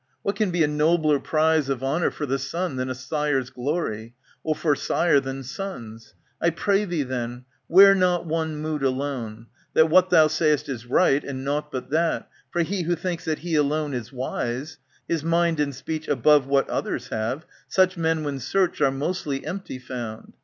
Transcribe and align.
What 0.23 0.35
can 0.35 0.49
be 0.49 0.63
A 0.63 0.67
nobler 0.67 1.19
prize 1.19 1.69
of 1.69 1.83
honour 1.83 2.09
for 2.09 2.25
the 2.25 2.39
son 2.39 2.75
Than 2.75 2.89
a 2.89 2.95
sire's 2.95 3.51
glory, 3.51 4.15
or 4.43 4.55
for 4.55 4.75
sire 4.75 5.19
than 5.19 5.43
son's? 5.43 6.15
I 6.41 6.49
pray 6.49 6.85
thee, 6.85 7.03
then, 7.03 7.45
wear 7.69 7.93
not 7.93 8.25
one 8.25 8.55
mood 8.55 8.81
alone, 8.81 9.45
That 9.75 9.91
what 9.91 10.09
thou 10.09 10.25
say'st 10.25 10.67
is 10.69 10.87
right, 10.87 11.23
and 11.23 11.45
nought 11.45 11.71
but 11.71 11.91
that; 11.91 12.27
For 12.49 12.63
he 12.63 12.81
who 12.81 12.95
thinks 12.95 13.25
that 13.25 13.39
he 13.45 13.53
alone 13.53 13.93
is 13.93 14.11
wise. 14.11 14.79
His 15.07 15.23
mind 15.23 15.59
and 15.59 15.75
speech 15.75 16.07
above 16.07 16.47
what 16.47 16.67
others 16.67 17.09
have. 17.09 17.45
Such 17.67 17.95
men 17.95 18.23
when 18.23 18.39
searched 18.39 18.81
are 18.81 18.89
mostly 18.89 19.45
empty 19.45 19.77
found. 19.77 20.33